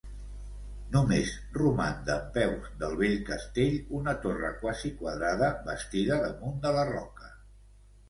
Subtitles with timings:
[0.95, 7.35] Només roman dempeus, del vell castell, una torre quasi quadrada, bastida damunt de la roca.